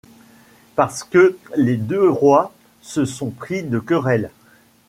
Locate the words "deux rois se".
1.77-3.05